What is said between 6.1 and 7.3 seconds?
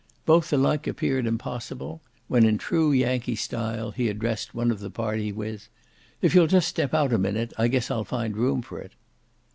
If you'll just step out a